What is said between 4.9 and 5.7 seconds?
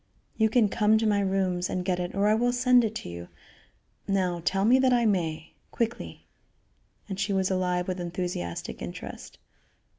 I may.